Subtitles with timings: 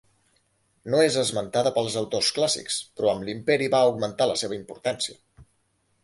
[0.93, 5.45] No és esmentada pels autors clàssics però amb l'Imperi va augmentar la seva importància.